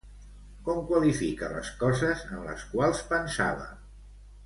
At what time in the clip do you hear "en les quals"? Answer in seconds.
2.39-3.07